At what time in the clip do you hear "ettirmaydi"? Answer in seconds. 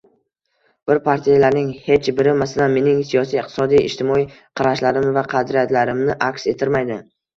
6.55-6.99